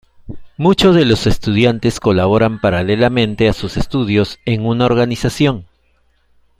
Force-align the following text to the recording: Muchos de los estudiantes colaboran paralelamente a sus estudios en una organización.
Muchos 0.57 0.95
de 0.95 1.05
los 1.05 1.27
estudiantes 1.27 1.99
colaboran 1.99 2.59
paralelamente 2.59 3.47
a 3.47 3.53
sus 3.53 3.77
estudios 3.77 4.39
en 4.47 4.65
una 4.65 4.85
organización. 4.87 5.67